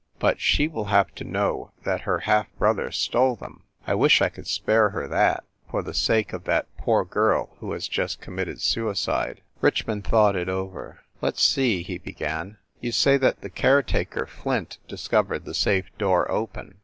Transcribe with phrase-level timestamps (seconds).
[0.17, 3.65] But she will have to know that her half brother stole them.
[3.85, 7.73] I wish I could spare her that, for the sake of that poor girl who
[7.73, 11.01] has just committed suicide." Richmond thought it over.
[11.21, 12.57] "Let s see," he be gan.
[12.79, 16.79] "You say that the caretaker, Flint, discovered the safe door open.